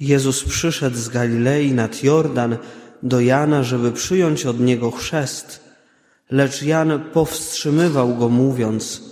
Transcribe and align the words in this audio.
Jezus 0.00 0.44
przyszedł 0.44 0.96
z 0.96 1.08
Galilei 1.08 1.72
nad 1.72 2.02
Jordan 2.02 2.56
do 3.02 3.20
Jana, 3.20 3.62
żeby 3.62 3.92
przyjąć 3.92 4.46
od 4.46 4.60
niego 4.60 4.90
chrzest. 4.90 5.60
Lecz 6.30 6.62
Jan 6.62 7.04
powstrzymywał 7.12 8.16
go, 8.16 8.28
mówiąc: 8.28 9.02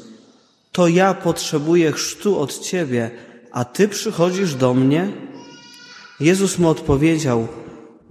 To 0.72 0.88
ja 0.88 1.14
potrzebuję 1.14 1.92
chrztu 1.92 2.38
od 2.38 2.58
ciebie, 2.58 3.10
a 3.52 3.64
ty 3.64 3.88
przychodzisz 3.88 4.54
do 4.54 4.74
mnie? 4.74 5.12
Jezus 6.20 6.58
mu 6.58 6.68
odpowiedział: 6.68 7.48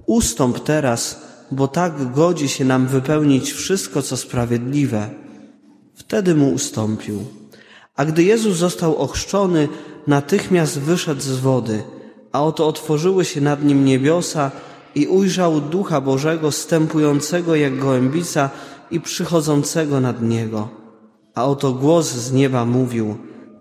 Ustąp 0.05 0.59
teraz, 0.59 1.21
bo 1.51 1.67
tak 1.67 2.11
godzi 2.11 2.49
się 2.49 2.65
nam 2.65 2.87
wypełnić 2.87 3.51
wszystko, 3.51 4.01
co 4.01 4.17
sprawiedliwe. 4.17 5.09
Wtedy 5.95 6.35
mu 6.35 6.53
ustąpił. 6.53 7.25
A 7.95 8.05
gdy 8.05 8.23
Jezus 8.23 8.57
został 8.57 8.97
ochrzczony, 8.97 9.67
natychmiast 10.07 10.79
wyszedł 10.79 11.21
z 11.21 11.39
wody, 11.39 11.83
a 12.37 12.41
oto 12.41 12.67
otworzyły 12.67 13.25
się 13.25 13.41
nad 13.41 13.63
nim 13.63 13.85
niebiosa 13.85 14.51
i 14.95 15.07
ujrzał 15.07 15.61
Ducha 15.61 16.01
Bożego 16.01 16.51
stępującego 16.51 17.55
jak 17.55 17.79
gołębica 17.79 18.49
i 18.91 18.99
przychodzącego 18.99 19.99
nad 19.99 20.21
niego. 20.21 20.69
A 21.35 21.45
oto 21.45 21.73
głos 21.73 22.07
z 22.11 22.31
nieba 22.31 22.65
mówił: 22.65 23.17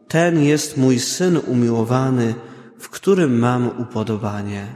Ten 0.08 0.42
jest 0.44 0.76
mój 0.76 0.98
syn 1.00 1.40
umiłowany, 1.46 2.34
w 2.78 2.88
którym 2.88 3.38
mam 3.38 3.70
upodobanie. 3.78 4.66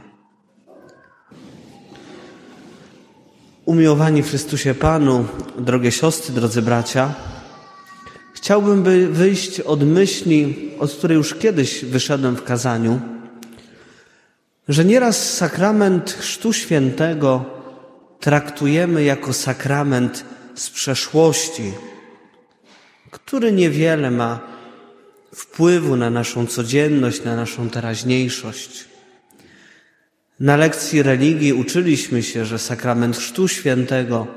Umiłowani 3.65 4.23
w 4.23 4.29
Chrystusie 4.29 4.73
Panu, 4.73 5.25
drogie 5.59 5.91
siostry, 5.91 6.35
drodzy 6.35 6.61
bracia, 6.61 7.13
chciałbym 8.33 8.83
by 8.83 9.07
wyjść 9.07 9.59
od 9.59 9.83
myśli, 9.83 10.69
od 10.79 10.91
której 10.91 11.17
już 11.17 11.35
kiedyś 11.35 11.85
wyszedłem 11.85 12.35
w 12.35 12.43
kazaniu, 12.43 12.99
że 14.67 14.85
nieraz 14.85 15.33
sakrament 15.33 16.11
Chrztu 16.11 16.53
Świętego 16.53 17.45
traktujemy 18.19 19.03
jako 19.03 19.33
sakrament 19.33 20.25
z 20.55 20.69
przeszłości, 20.69 21.73
który 23.11 23.51
niewiele 23.51 24.11
ma 24.11 24.39
wpływu 25.35 25.95
na 25.95 26.09
naszą 26.09 26.47
codzienność, 26.47 27.23
na 27.23 27.35
naszą 27.35 27.69
teraźniejszość. 27.69 28.85
Na 30.39 30.55
lekcji 30.55 31.03
religii 31.03 31.53
uczyliśmy 31.53 32.23
się, 32.23 32.45
że 32.45 32.59
sakrament 32.59 33.17
Chrztu 33.17 33.47
Świętego 33.47 34.27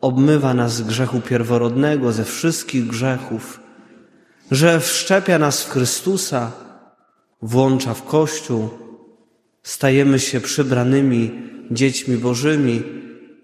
obmywa 0.00 0.54
nas 0.54 0.74
z 0.74 0.82
grzechu 0.82 1.20
pierworodnego, 1.20 2.12
ze 2.12 2.24
wszystkich 2.24 2.86
grzechów, 2.86 3.60
że 4.50 4.80
wszczepia 4.80 5.38
nas 5.38 5.62
w 5.62 5.70
Chrystusa, 5.70 6.52
włącza 7.42 7.94
w 7.94 8.04
Kościół, 8.04 8.87
stajemy 9.68 10.18
się 10.18 10.40
przybranymi 10.40 11.30
dziećmi 11.70 12.16
Bożymi 12.16 12.82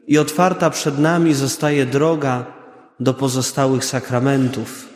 i 0.07 0.19
otwarta 0.19 0.71
przed 0.71 0.99
nami 0.99 1.35
zostaje 1.35 1.87
droga 1.87 2.47
do 3.01 3.15
pozostałych 3.15 3.85
sakramentów. 3.85 4.89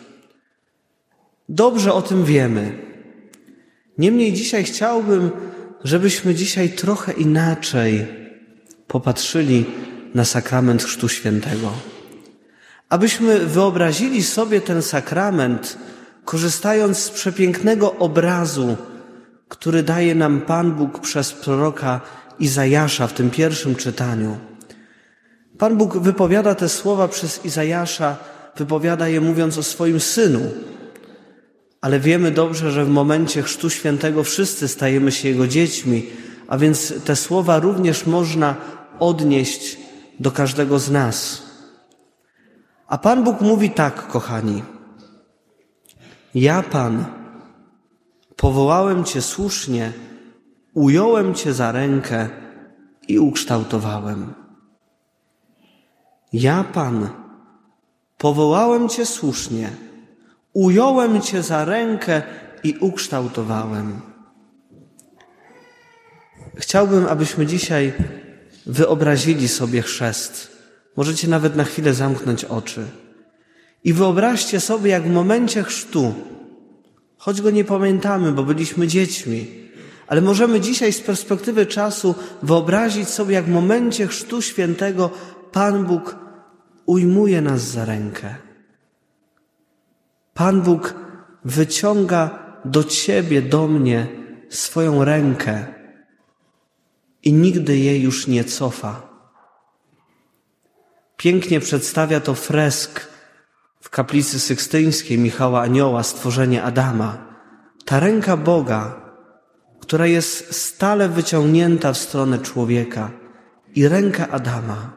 Dobrze 1.48 1.92
o 1.92 2.02
tym 2.02 2.24
wiemy. 2.24 2.72
Niemniej 3.98 4.32
dzisiaj 4.32 4.64
chciałbym, 4.64 5.30
żebyśmy 5.84 6.34
dzisiaj 6.34 6.68
trochę 6.68 7.12
inaczej 7.12 8.06
popatrzyli 8.86 9.64
na 10.14 10.24
sakrament 10.24 10.82
Chrztu 10.82 11.08
Świętego. 11.08 11.72
Abyśmy 12.88 13.38
wyobrazili 13.38 14.22
sobie 14.22 14.60
ten 14.60 14.82
sakrament, 14.82 15.78
korzystając 16.24 16.98
z 16.98 17.10
przepięknego 17.10 17.94
obrazu, 17.94 18.76
który 19.48 19.82
daje 19.82 20.14
nam 20.14 20.40
Pan 20.40 20.72
Bóg 20.72 21.00
przez 21.00 21.32
proroka 21.32 22.00
Izajasza 22.38 23.06
w 23.06 23.12
tym 23.12 23.30
pierwszym 23.30 23.74
czytaniu. 23.76 24.38
Pan 25.58 25.76
Bóg 25.76 25.98
wypowiada 25.98 26.54
te 26.54 26.68
słowa 26.68 27.08
przez 27.08 27.44
Izajasza, 27.44 28.16
wypowiada 28.56 29.08
je 29.08 29.20
mówiąc 29.20 29.58
o 29.58 29.62
swoim 29.62 30.00
synu. 30.00 30.40
Ale 31.80 32.00
wiemy 32.00 32.30
dobrze, 32.30 32.70
że 32.70 32.84
w 32.84 32.88
momencie 32.88 33.42
Chrztu 33.42 33.70
Świętego 33.70 34.24
wszyscy 34.24 34.68
stajemy 34.68 35.12
się 35.12 35.28
Jego 35.28 35.46
dziećmi, 35.46 36.06
a 36.48 36.58
więc 36.58 37.04
te 37.04 37.16
słowa 37.16 37.58
również 37.58 38.06
można 38.06 38.56
odnieść 38.98 39.78
do 40.20 40.30
każdego 40.30 40.78
z 40.78 40.90
nas. 40.90 41.42
A 42.88 42.98
Pan 42.98 43.24
Bóg 43.24 43.40
mówi 43.40 43.70
tak, 43.70 44.06
kochani. 44.06 44.62
Ja, 46.34 46.62
Pan, 46.62 47.04
powołałem 48.38 49.04
Cię 49.04 49.22
słusznie, 49.22 49.92
ująłem 50.74 51.34
Cię 51.34 51.54
za 51.54 51.72
rękę 51.72 52.28
i 53.08 53.18
ukształtowałem. 53.18 54.34
Ja, 56.32 56.64
Pan, 56.64 57.08
powołałem 58.18 58.88
Cię 58.88 59.06
słusznie, 59.06 59.70
ująłem 60.52 61.20
Cię 61.20 61.42
za 61.42 61.64
rękę 61.64 62.22
i 62.64 62.74
ukształtowałem. 62.80 64.00
Chciałbym, 66.56 67.06
abyśmy 67.06 67.46
dzisiaj 67.46 67.92
wyobrazili 68.66 69.48
sobie 69.48 69.82
chrzest. 69.82 70.58
Możecie 70.96 71.28
nawet 71.28 71.56
na 71.56 71.64
chwilę 71.64 71.94
zamknąć 71.94 72.44
oczy. 72.44 72.84
I 73.84 73.92
wyobraźcie 73.92 74.60
sobie, 74.60 74.90
jak 74.90 75.02
w 75.02 75.10
momencie 75.10 75.62
chrztu, 75.62 76.14
choć 77.18 77.42
go 77.42 77.50
nie 77.50 77.64
pamiętamy, 77.64 78.32
bo 78.32 78.42
byliśmy 78.42 78.88
dziećmi, 78.88 79.46
ale 80.06 80.20
możemy 80.20 80.60
dzisiaj 80.60 80.92
z 80.92 81.00
perspektywy 81.00 81.66
czasu 81.66 82.14
wyobrazić 82.42 83.08
sobie, 83.08 83.34
jak 83.34 83.44
w 83.44 83.50
momencie 83.50 84.06
chrztu 84.06 84.42
świętego 84.42 85.10
Pan 85.52 85.84
Bóg 85.84 86.16
ujmuje 86.86 87.40
nas 87.40 87.62
za 87.62 87.84
rękę. 87.84 88.34
Pan 90.34 90.62
Bóg 90.62 90.94
wyciąga 91.44 92.38
do 92.64 92.84
Ciebie, 92.84 93.42
do 93.42 93.68
mnie 93.68 94.06
swoją 94.48 95.04
rękę 95.04 95.66
i 97.22 97.32
nigdy 97.32 97.78
jej 97.78 98.02
już 98.02 98.26
nie 98.26 98.44
cofa. 98.44 99.08
Pięknie 101.16 101.60
przedstawia 101.60 102.20
to 102.20 102.34
fresk 102.34 103.08
w 103.80 103.90
kaplicy 103.90 104.40
sykstyńskiej 104.40 105.18
Michała 105.18 105.60
Anioła, 105.60 106.02
stworzenie 106.02 106.62
Adama. 106.62 107.18
Ta 107.84 108.00
ręka 108.00 108.36
Boga, 108.36 109.00
która 109.80 110.06
jest 110.06 110.54
stale 110.54 111.08
wyciągnięta 111.08 111.92
w 111.92 111.98
stronę 111.98 112.38
człowieka 112.38 113.10
i 113.74 113.88
ręka 113.88 114.28
Adama. 114.28 114.92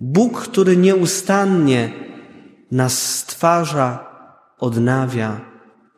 Bóg, 0.00 0.40
który 0.40 0.76
nieustannie 0.76 1.92
nas 2.70 3.14
stwarza, 3.14 4.06
odnawia. 4.58 5.40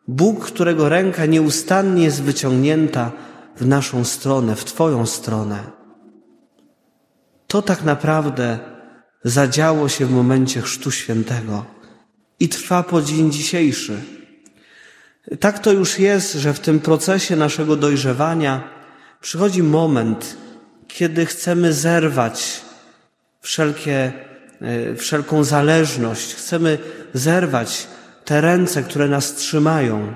Bóg, 0.09 0.45
którego 0.45 0.89
ręka 0.89 1.27
nieustannie 1.27 2.05
jest 2.05 2.23
wyciągnięta 2.23 3.13
w 3.57 3.67
naszą 3.67 4.05
stronę, 4.05 4.57
w 4.57 4.65
Twoją 4.65 5.07
stronę. 5.07 5.59
To 7.47 7.63
tak 7.63 7.85
naprawdę 7.85 8.59
zadziało 9.29 9.89
się 9.89 10.07
w 10.07 10.11
momencie 10.11 10.63
Chrztu 10.63 10.91
Świętego 10.91 11.65
i 12.41 12.49
trwa 12.49 12.83
po 12.83 13.03
dzień 13.03 13.33
dzisiejszy. 13.33 14.01
Tak 15.41 15.59
to 15.59 15.73
już 15.73 15.99
jest, 15.99 16.35
że 16.35 16.55
w 16.55 16.61
tym 16.61 16.81
procesie 16.81 17.37
naszego 17.37 17.77
dojrzewania 17.77 18.71
przychodzi 19.21 19.63
moment, 19.63 20.37
kiedy 20.89 21.27
chcemy 21.27 21.73
zerwać 21.73 22.61
wszelkie, 23.41 24.13
e, 24.61 24.95
wszelką 24.95 25.45
zależność, 25.45 26.35
chcemy 26.35 26.79
zerwać 27.15 27.87
te 28.25 28.41
ręce, 28.41 28.83
które 28.83 29.09
nas 29.09 29.35
trzymają. 29.35 30.15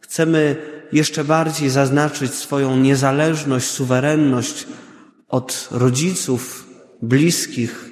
Chcemy 0.00 0.56
jeszcze 0.92 1.24
bardziej 1.24 1.70
zaznaczyć 1.70 2.34
swoją 2.34 2.76
niezależność, 2.76 3.66
suwerenność 3.66 4.66
od 5.28 5.68
rodziców, 5.70 6.66
bliskich. 7.02 7.89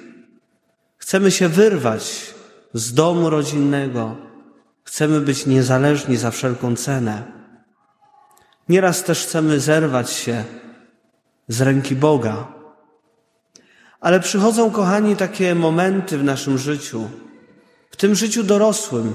Chcemy 1.09 1.31
się 1.31 1.49
wyrwać 1.49 2.33
z 2.73 2.93
domu 2.93 3.29
rodzinnego. 3.29 4.15
Chcemy 4.83 5.21
być 5.21 5.45
niezależni 5.45 6.17
za 6.17 6.31
wszelką 6.31 6.75
cenę. 6.75 7.23
Nieraz 8.69 9.03
też 9.03 9.23
chcemy 9.23 9.59
zerwać 9.59 10.11
się 10.11 10.43
z 11.47 11.61
ręki 11.61 11.95
Boga. 11.95 12.47
Ale 13.99 14.19
przychodzą, 14.19 14.71
kochani, 14.71 15.15
takie 15.15 15.55
momenty 15.55 16.17
w 16.17 16.23
naszym 16.23 16.57
życiu, 16.57 17.09
w 17.91 17.95
tym 17.95 18.15
życiu 18.15 18.43
dorosłym, 18.43 19.13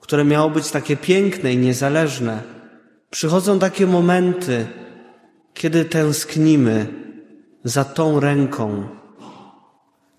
które 0.00 0.24
miało 0.24 0.50
być 0.50 0.70
takie 0.70 0.96
piękne 0.96 1.52
i 1.52 1.58
niezależne, 1.58 2.42
przychodzą 3.10 3.58
takie 3.58 3.86
momenty, 3.86 4.66
kiedy 5.54 5.84
tęsknimy 5.84 6.86
za 7.64 7.84
tą 7.84 8.20
ręką, 8.20 8.97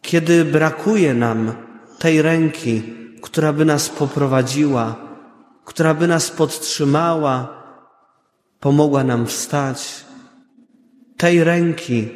kiedy 0.01 0.45
brakuje 0.45 1.13
nam 1.13 1.51
tej 1.99 2.21
ręki, 2.21 2.83
która 3.21 3.53
by 3.53 3.65
nas 3.65 3.89
poprowadziła, 3.89 4.95
która 5.65 5.93
by 5.93 6.07
nas 6.07 6.31
podtrzymała, 6.31 7.47
pomogła 8.59 9.03
nam 9.03 9.25
wstać, 9.25 10.05
tej 11.17 11.43
ręki, 11.43 12.07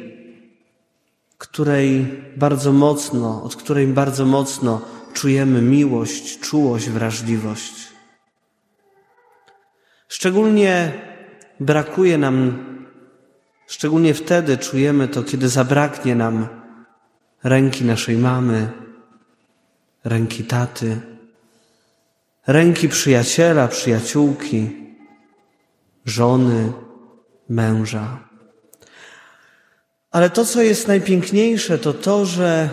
której 1.38 2.06
bardzo 2.36 2.72
mocno, 2.72 3.42
od 3.42 3.56
której 3.56 3.86
bardzo 3.86 4.26
mocno 4.26 4.80
czujemy 5.12 5.62
miłość, 5.62 6.40
czułość, 6.40 6.88
wrażliwość. 6.88 7.74
Szczególnie 10.08 10.92
brakuje 11.60 12.18
nam, 12.18 12.64
szczególnie 13.66 14.14
wtedy 14.14 14.58
czujemy 14.58 15.08
to, 15.08 15.22
kiedy 15.22 15.48
zabraknie 15.48 16.14
nam 16.14 16.63
ręki 17.44 17.84
naszej 17.84 18.16
mamy, 18.16 18.70
ręki 20.04 20.44
taty, 20.44 21.00
ręki 22.46 22.88
przyjaciela, 22.88 23.68
przyjaciółki, 23.68 24.70
żony, 26.04 26.72
męża. 27.48 28.28
Ale 30.10 30.30
to, 30.30 30.44
co 30.44 30.62
jest 30.62 30.88
najpiękniejsze, 30.88 31.78
to 31.78 31.92
to, 31.92 32.26
że 32.26 32.70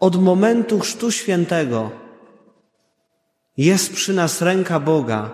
od 0.00 0.22
momentu 0.22 0.80
Chrztu 0.80 1.10
Świętego 1.10 1.90
jest 3.56 3.92
przy 3.92 4.12
nas 4.12 4.42
ręka 4.42 4.80
Boga 4.80 5.30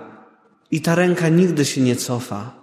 i 0.71 0.81
ta 0.81 0.95
ręka 0.95 1.29
nigdy 1.29 1.65
się 1.65 1.81
nie 1.81 1.97
cofa. 1.97 2.62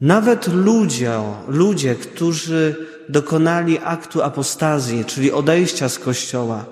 Nawet 0.00 0.48
ludzie, 0.48 1.20
ludzie, 1.48 1.94
którzy 1.94 2.76
dokonali 3.08 3.78
aktu 3.84 4.22
apostazji, 4.22 5.04
czyli 5.04 5.32
odejścia 5.32 5.88
z 5.88 5.98
Kościoła, 5.98 6.64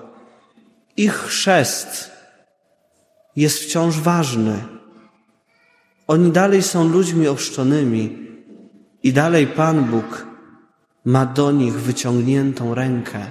ich 0.97 1.13
chrzest 1.13 2.11
jest 3.35 3.59
wciąż 3.59 3.99
ważny. 3.99 4.63
Oni 6.07 6.31
dalej 6.31 6.63
są 6.63 6.89
ludźmi 6.89 7.27
ochrzczonymi 7.27 8.27
i 9.03 9.13
dalej 9.13 9.47
Pan 9.47 9.83
Bóg 9.83 10.27
ma 11.05 11.25
do 11.25 11.51
nich 11.51 11.73
wyciągniętą 11.73 12.75
rękę. 12.75 13.25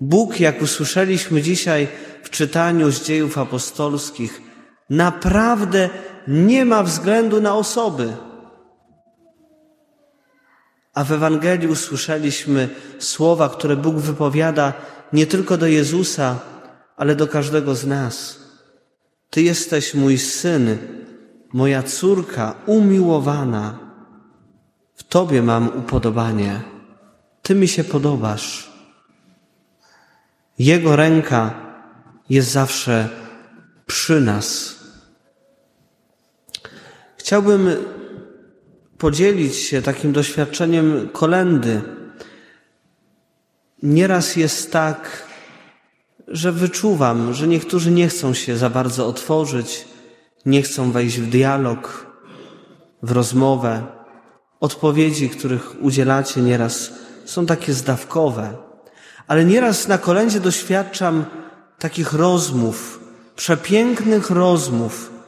Bóg, 0.00 0.40
jak 0.40 0.62
usłyszeliśmy 0.62 1.42
dzisiaj 1.42 1.88
w 2.22 2.30
czytaniu 2.30 2.90
z 2.90 3.04
dziejów 3.04 3.38
apostolskich, 3.38 4.42
naprawdę 4.90 5.90
nie 6.28 6.64
ma 6.64 6.82
względu 6.82 7.40
na 7.40 7.54
osoby. 7.54 8.16
A 10.94 11.04
w 11.04 11.12
Ewangelii 11.12 11.68
usłyszeliśmy 11.68 12.68
słowa, 12.98 13.48
które 13.48 13.76
Bóg 13.76 13.96
wypowiada 13.96 14.72
nie 15.12 15.26
tylko 15.26 15.56
do 15.56 15.66
Jezusa, 15.66 16.38
ale 16.96 17.16
do 17.16 17.28
każdego 17.28 17.74
z 17.74 17.86
nas. 17.86 18.38
Ty 19.30 19.42
jesteś 19.42 19.94
mój 19.94 20.18
syn, 20.18 20.78
moja 21.52 21.82
córka 21.82 22.54
umiłowana. 22.66 23.78
W 24.94 25.04
Tobie 25.04 25.42
mam 25.42 25.68
upodobanie. 25.68 26.60
Ty 27.42 27.54
mi 27.54 27.68
się 27.68 27.84
podobasz. 27.84 28.70
Jego 30.58 30.96
ręka 30.96 31.54
jest 32.30 32.50
zawsze 32.50 33.08
przy 33.86 34.20
nas. 34.20 34.79
Chciałbym 37.20 37.76
podzielić 38.98 39.56
się 39.56 39.82
takim 39.82 40.12
doświadczeniem 40.12 41.08
kolendy. 41.12 41.82
Nieraz 43.82 44.36
jest 44.36 44.72
tak, 44.72 45.26
że 46.28 46.52
wyczuwam, 46.52 47.34
że 47.34 47.48
niektórzy 47.48 47.90
nie 47.90 48.08
chcą 48.08 48.34
się 48.34 48.56
za 48.56 48.70
bardzo 48.70 49.06
otworzyć, 49.06 49.84
nie 50.46 50.62
chcą 50.62 50.92
wejść 50.92 51.20
w 51.20 51.30
dialog, 51.30 52.06
w 53.02 53.10
rozmowę. 53.10 53.86
Odpowiedzi, 54.60 55.28
których 55.28 55.82
udzielacie 55.82 56.40
nieraz, 56.40 56.92
są 57.24 57.46
takie 57.46 57.72
zdawkowe, 57.72 58.56
ale 59.26 59.44
nieraz 59.44 59.88
na 59.88 59.98
kolędzie 59.98 60.40
doświadczam 60.40 61.24
takich 61.78 62.12
rozmów, 62.12 63.00
przepięknych 63.36 64.30
rozmów. 64.30 65.19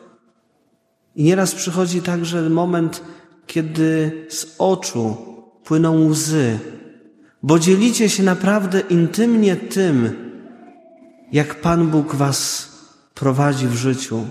I 1.17 1.23
nieraz 1.23 1.55
przychodzi 1.55 2.03
także 2.03 2.51
moment, 2.51 3.03
kiedy 3.47 4.27
z 4.29 4.47
oczu 4.59 5.17
płyną 5.65 6.09
łzy, 6.09 6.59
bo 7.43 7.59
dzielicie 7.59 8.09
się 8.09 8.23
naprawdę 8.23 8.81
intymnie 8.81 9.57
tym, 9.57 10.11
jak 11.33 11.61
Pan 11.61 11.89
Bóg 11.89 12.15
Was 12.15 12.69
prowadzi 13.15 13.67
w 13.69 13.75
życiu. 13.75 14.25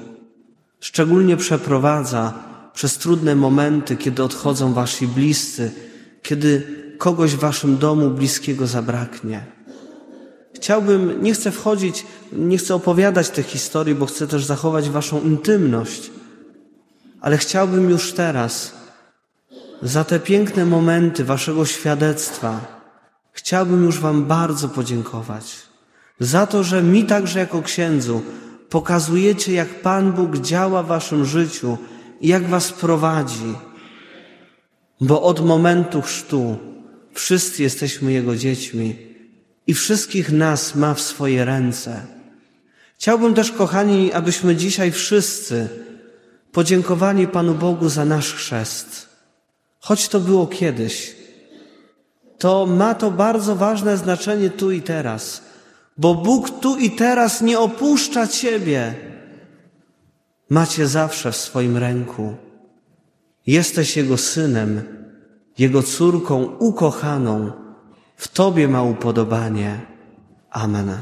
Szczególnie 0.80 1.38
przeprowadza 1.38 2.34
przez 2.74 2.98
trudne 2.98 3.36
momenty, 3.36 3.96
kiedy 3.96 4.24
odchodzą 4.24 4.74
Wasi 4.74 5.08
bliscy, 5.08 5.72
kiedy 6.22 6.64
kogoś 6.98 7.36
w 7.36 7.40
Waszym 7.40 7.78
domu 7.78 8.10
bliskiego 8.10 8.68
zabraknie. 8.68 9.46
Chciałbym, 10.54 11.24
nie 11.24 11.34
chcę 11.34 11.52
wchodzić, 11.52 12.06
nie 12.34 12.58
chcę 12.58 12.76
opowiadać 12.76 13.30
tych 13.30 13.46
historii, 13.46 13.96
bo 13.96 14.06
chcę 14.06 14.28
też 14.28 14.46
zachować 14.46 14.90
Waszą 14.90 15.22
intymność, 15.22 16.12
ale 17.22 17.38
chciałbym 17.38 17.90
już 17.90 18.14
teraz 18.14 18.74
za 19.82 20.04
te 20.04 20.20
piękne 20.20 20.66
momenty 20.66 21.24
Waszego 21.24 21.66
świadectwa, 21.66 22.82
chciałbym 23.32 23.84
już 23.84 24.00
Wam 24.00 24.26
bardzo 24.26 24.70
podziękować. 24.70 25.56
Za 26.20 26.48
to, 26.48 26.64
że 26.64 26.84
mi 26.84 27.06
także 27.06 27.40
jako 27.40 27.62
księdzu 27.62 28.22
pokazujecie, 28.70 29.54
jak 29.54 29.82
Pan 29.82 30.12
Bóg 30.12 30.38
działa 30.38 30.84
w 30.84 30.88
Waszym 30.88 31.26
życiu 31.26 31.78
i 32.22 32.28
jak 32.28 32.48
Was 32.48 32.72
prowadzi. 32.72 33.54
Bo 35.02 35.22
od 35.22 35.46
momentu 35.46 36.02
chrztu 36.02 36.58
wszyscy 37.14 37.64
jesteśmy 37.64 38.12
Jego 38.12 38.36
dziećmi 38.36 38.96
i 39.68 39.74
wszystkich 39.74 40.32
nas 40.32 40.76
ma 40.76 40.94
w 40.94 41.02
swoje 41.02 41.46
ręce. 41.46 42.06
Chciałbym 42.96 43.34
też, 43.34 43.52
kochani, 43.52 44.14
abyśmy 44.14 44.56
dzisiaj 44.56 44.92
wszyscy 44.92 45.70
podziękowali 46.52 47.28
Panu 47.28 47.54
Bogu 47.54 47.90
za 47.90 48.06
nasz 48.06 48.34
chrzest. 48.34 49.10
Choć 49.80 50.10
to 50.10 50.20
było 50.20 50.48
kiedyś, 50.48 51.16
to 52.38 52.66
ma 52.66 52.96
to 52.96 53.12
bardzo 53.12 53.56
ważne 53.56 53.98
znaczenie 53.98 54.50
tu 54.50 54.72
i 54.72 54.82
teraz, 54.82 55.42
bo 55.98 56.16
Bóg 56.16 56.60
tu 56.60 56.78
i 56.78 56.92
teraz 56.92 57.42
nie 57.42 57.60
opuszcza 57.60 58.28
Ciebie. 58.28 58.96
Macie 60.50 60.88
zawsze 60.88 61.32
w 61.32 61.36
swoim 61.36 61.78
ręku. 61.78 62.36
Jesteś 63.48 63.98
Jego 63.98 64.18
synem, 64.18 64.82
Jego 65.58 65.84
córką 65.84 66.44
ukochaną. 66.44 67.52
W 68.16 68.28
Tobie 68.28 68.68
ma 68.68 68.84
upodobanie. 68.84 69.80
Amen. 70.50 70.98